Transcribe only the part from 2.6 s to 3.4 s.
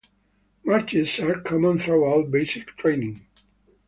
training.